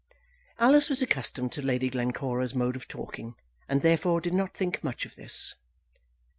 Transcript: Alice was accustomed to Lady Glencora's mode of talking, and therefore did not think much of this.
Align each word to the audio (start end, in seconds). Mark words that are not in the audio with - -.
Alice 0.57 0.89
was 0.89 1.03
accustomed 1.03 1.51
to 1.51 1.61
Lady 1.61 1.87
Glencora's 1.87 2.55
mode 2.55 2.75
of 2.75 2.87
talking, 2.87 3.35
and 3.69 3.83
therefore 3.83 4.19
did 4.19 4.33
not 4.33 4.57
think 4.57 4.83
much 4.83 5.05
of 5.05 5.15
this. 5.15 5.53